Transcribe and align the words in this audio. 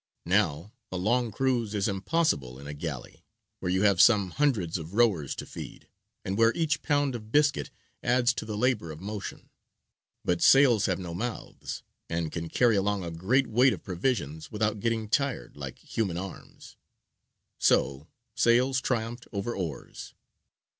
Now 0.25 0.73
a 0.91 0.97
long 0.97 1.29
cruise 1.29 1.75
is 1.75 1.87
impossible 1.87 2.57
in 2.57 2.65
a 2.65 2.73
galley, 2.73 3.23
where 3.59 3.71
you 3.71 3.83
have 3.83 4.01
some 4.01 4.31
hundreds 4.31 4.79
of 4.79 4.95
rowers 4.95 5.35
to 5.35 5.45
feed, 5.45 5.87
and 6.25 6.39
where 6.39 6.51
each 6.55 6.81
pound 6.81 7.13
of 7.13 7.31
biscuit 7.31 7.69
adds 8.01 8.33
to 8.33 8.45
the 8.45 8.57
labour 8.57 8.89
of 8.91 8.99
motion; 8.99 9.51
but 10.25 10.41
sails 10.41 10.87
have 10.87 10.97
no 10.97 11.13
mouths, 11.13 11.83
and 12.09 12.31
can 12.31 12.49
carry 12.49 12.75
along 12.75 13.03
a 13.03 13.11
great 13.11 13.45
weight 13.45 13.73
of 13.73 13.83
provisions 13.83 14.51
without 14.51 14.79
getting 14.79 15.07
tired, 15.07 15.55
like 15.55 15.77
human 15.77 16.17
arms. 16.17 16.77
So 17.59 18.07
sails 18.35 18.81
triumphed 18.81 19.27
over 19.31 19.55
oars. 19.55 20.15